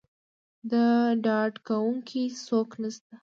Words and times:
د 0.71 0.73
ډاډکوونکي 1.25 2.23
څوک 2.45 2.69
نه 2.81 2.89
شته. 2.95 3.13